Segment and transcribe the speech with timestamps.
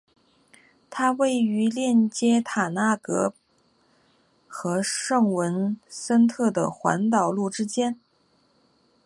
[0.89, 3.33] 它位于连接塔纳帕格
[4.47, 7.99] 和圣文森特的环岛路之间。